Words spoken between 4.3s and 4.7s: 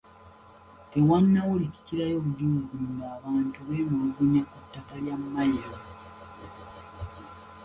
ku